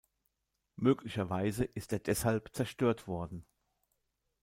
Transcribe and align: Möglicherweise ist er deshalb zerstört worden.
Möglicherweise 0.77 1.63
ist 1.63 1.93
er 1.93 1.99
deshalb 1.99 2.55
zerstört 2.55 3.05
worden. 3.07 3.45